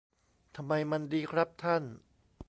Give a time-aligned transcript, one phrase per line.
[0.55, 1.83] ทำไมมันดีครับท่าน